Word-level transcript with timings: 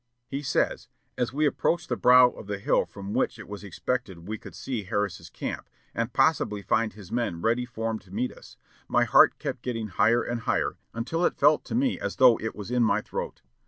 He 0.27 0.41
says: 0.41 0.87
"As 1.15 1.31
we 1.31 1.45
approached 1.45 1.87
the 1.87 1.95
brow 1.95 2.31
of 2.31 2.47
the 2.47 2.57
hill 2.57 2.87
from 2.87 3.13
which 3.13 3.37
it 3.37 3.47
was 3.47 3.63
expected 3.63 4.27
we 4.27 4.39
could 4.39 4.55
see 4.55 4.85
Harris' 4.85 5.29
camp, 5.29 5.69
and 5.93 6.11
possibly 6.11 6.63
find 6.63 6.93
his 6.93 7.11
men 7.11 7.39
ready 7.39 7.65
formed 7.67 8.01
to 8.01 8.11
meet 8.11 8.31
us, 8.31 8.57
my 8.87 9.03
heart 9.03 9.37
kept 9.37 9.61
getting 9.61 9.89
higher 9.89 10.23
and 10.23 10.39
higher 10.41 10.79
until 10.95 11.23
it 11.23 11.37
felt 11.37 11.63
to 11.65 11.75
me 11.75 11.99
as 11.99 12.15
though 12.15 12.37
it 12.41 12.55
was 12.55 12.71
in 12.71 12.81
my 12.83 12.99
throat. 13.01 13.43